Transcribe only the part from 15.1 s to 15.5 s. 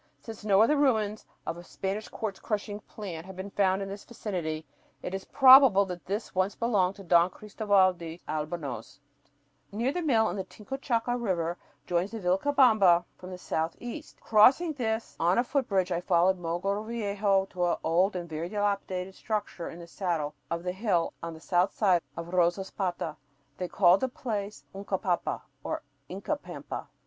on a